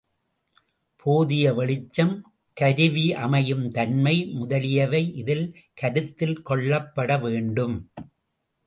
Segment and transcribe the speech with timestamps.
[1.05, 2.15] போதிய வெளிச்சம்,
[2.57, 5.45] கருவியமையுந் தன்மை முதலியவை இதில்
[5.73, 7.77] கருத்தில் கொள்ளப்பட வேண்டும்.